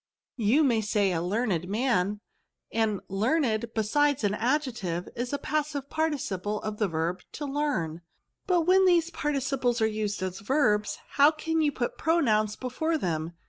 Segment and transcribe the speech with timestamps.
[0.37, 2.21] You may say also a learned man;
[2.71, 7.45] and learned, besides being an adjiective, is the passive par ticiple of the verb to
[7.45, 8.01] learn.
[8.47, 13.33] But when these participles are used as verbs, how can you put pronouns before them